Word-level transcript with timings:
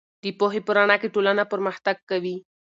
د 0.23 0.25
پوهې 0.39 0.59
په 0.65 0.71
رڼا 0.77 0.95
کې 1.01 1.13
ټولنه 1.15 1.43
پرمختګ 1.53 1.97
کوي. 2.09 2.35